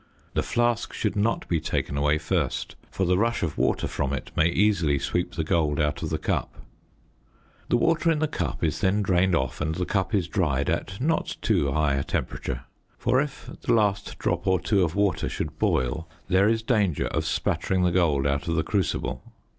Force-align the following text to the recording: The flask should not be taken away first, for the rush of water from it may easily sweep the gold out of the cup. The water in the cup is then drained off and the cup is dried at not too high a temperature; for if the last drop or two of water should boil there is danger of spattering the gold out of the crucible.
The 0.33 0.41
flask 0.41 0.93
should 0.93 1.15
not 1.15 1.47
be 1.47 1.59
taken 1.61 1.95
away 1.95 2.17
first, 2.17 2.75
for 2.89 3.05
the 3.05 3.19
rush 3.19 3.43
of 3.43 3.55
water 3.55 3.87
from 3.87 4.13
it 4.13 4.31
may 4.35 4.47
easily 4.49 4.97
sweep 4.97 5.33
the 5.35 5.43
gold 5.43 5.79
out 5.79 6.01
of 6.01 6.09
the 6.09 6.17
cup. 6.17 6.55
The 7.69 7.77
water 7.77 8.09
in 8.09 8.17
the 8.17 8.27
cup 8.27 8.63
is 8.63 8.81
then 8.81 9.03
drained 9.03 9.35
off 9.35 9.61
and 9.61 9.75
the 9.75 9.85
cup 9.85 10.15
is 10.15 10.27
dried 10.27 10.71
at 10.71 10.99
not 10.99 11.37
too 11.43 11.71
high 11.71 11.93
a 11.93 12.03
temperature; 12.03 12.63
for 12.97 13.21
if 13.21 13.47
the 13.61 13.73
last 13.75 14.17
drop 14.17 14.47
or 14.47 14.59
two 14.59 14.83
of 14.83 14.95
water 14.95 15.29
should 15.29 15.59
boil 15.59 16.09
there 16.27 16.49
is 16.49 16.63
danger 16.63 17.05
of 17.09 17.23
spattering 17.23 17.83
the 17.83 17.91
gold 17.91 18.25
out 18.25 18.47
of 18.47 18.55
the 18.55 18.63
crucible. 18.63 19.23